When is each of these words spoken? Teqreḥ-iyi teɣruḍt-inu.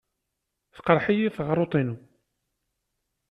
Teqreḥ-iyi 0.75 1.29
teɣruḍt-inu. 1.35 1.95